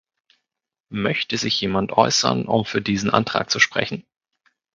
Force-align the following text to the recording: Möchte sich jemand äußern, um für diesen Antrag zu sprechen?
Möchte 0.89 1.37
sich 1.37 1.61
jemand 1.61 1.91
äußern, 1.91 2.47
um 2.47 2.65
für 2.65 2.81
diesen 2.81 3.11
Antrag 3.11 3.51
zu 3.51 3.59
sprechen? 3.59 4.03